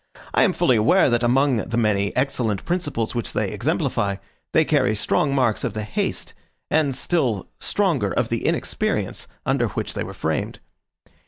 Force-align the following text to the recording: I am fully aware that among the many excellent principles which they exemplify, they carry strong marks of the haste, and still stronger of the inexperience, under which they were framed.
I 0.33 0.41
am 0.41 0.51
fully 0.53 0.77
aware 0.77 1.11
that 1.11 1.21
among 1.21 1.57
the 1.57 1.77
many 1.77 2.11
excellent 2.15 2.65
principles 2.65 3.13
which 3.13 3.33
they 3.33 3.51
exemplify, 3.51 4.15
they 4.51 4.65
carry 4.65 4.95
strong 4.95 5.35
marks 5.35 5.63
of 5.63 5.75
the 5.75 5.83
haste, 5.83 6.33
and 6.71 6.95
still 6.95 7.47
stronger 7.59 8.11
of 8.11 8.29
the 8.29 8.47
inexperience, 8.47 9.27
under 9.45 9.67
which 9.67 9.93
they 9.93 10.03
were 10.03 10.15
framed. 10.15 10.57